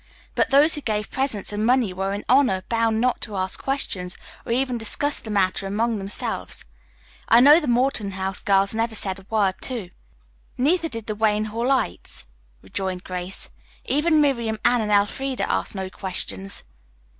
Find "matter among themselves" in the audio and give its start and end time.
5.29-6.65